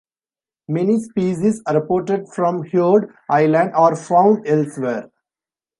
[0.67, 5.11] Many species reported from Heard Island are found elsewhere.